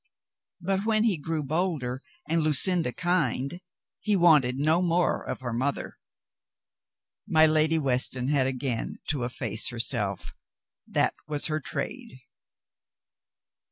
But 0.59 0.83
when 0.83 1.03
he 1.03 1.15
grew 1.15 1.43
bolder 1.43 2.01
and 2.27 2.41
Lu 2.41 2.53
cinda 2.55 2.91
kind, 2.91 3.61
he 3.99 4.15
wanted 4.15 4.57
no 4.57 4.81
more 4.81 5.23
of 5.23 5.41
her 5.41 5.53
mother. 5.53 5.99
My 7.27 7.45
Lady 7.45 7.77
Weston 7.77 8.27
had 8.29 8.47
again 8.47 8.97
to 9.09 9.23
efface 9.25 9.67
herself. 9.67 10.33
That 10.87 11.13
was 11.27 11.45
her 11.45 11.59
trade. 11.59 12.19